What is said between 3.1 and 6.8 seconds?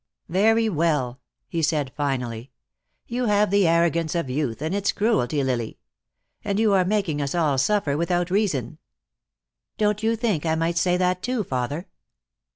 have the arrogance of youth, and its cruelty, Lily. And you